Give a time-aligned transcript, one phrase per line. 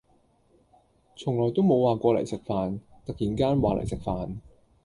[1.15, 4.37] 從來都冇話嚟食飯，突然間話嚟食飯